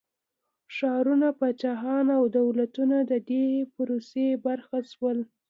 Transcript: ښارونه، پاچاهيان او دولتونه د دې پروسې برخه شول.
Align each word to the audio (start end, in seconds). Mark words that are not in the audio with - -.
ښارونه، 0.75 1.27
پاچاهيان 1.39 2.07
او 2.17 2.23
دولتونه 2.39 2.97
د 3.11 3.13
دې 3.29 3.45
پروسې 3.75 4.25
برخه 4.45 4.77
شول. 4.91 5.17